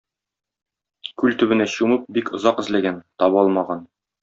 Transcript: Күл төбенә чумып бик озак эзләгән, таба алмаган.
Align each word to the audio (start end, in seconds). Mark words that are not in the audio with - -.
Күл 1.23 1.37
төбенә 1.43 1.67
чумып 1.75 2.09
бик 2.17 2.33
озак 2.39 2.63
эзләгән, 2.65 2.99
таба 3.25 3.45
алмаган. 3.47 3.87